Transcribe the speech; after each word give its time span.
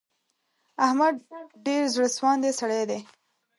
احمد 0.85 1.15
ډېر 1.65 1.83
زړه 1.93 2.07
سواندی 2.15 2.51
سړی 2.59 2.81
دی. 2.89 2.99